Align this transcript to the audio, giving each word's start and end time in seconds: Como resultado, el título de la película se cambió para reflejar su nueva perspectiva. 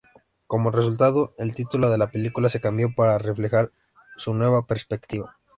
Como 0.47 0.71
resultado, 0.71 1.35
el 1.37 1.53
título 1.53 1.91
de 1.91 1.99
la 1.99 2.09
película 2.09 2.49
se 2.49 2.59
cambió 2.59 2.91
para 2.95 3.19
reflejar 3.19 3.71
su 4.17 4.33
nueva 4.33 4.65
perspectiva. 4.65 5.37